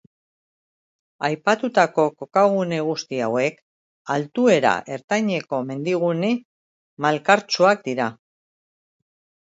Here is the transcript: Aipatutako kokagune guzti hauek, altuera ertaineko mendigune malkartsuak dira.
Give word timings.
Aipatutako 1.27 2.05
kokagune 2.21 2.79
guzti 2.89 3.21
hauek, 3.27 3.61
altuera 4.17 4.73
ertaineko 4.99 5.63
mendigune 5.71 6.35
malkartsuak 7.07 7.91
dira. 7.91 8.15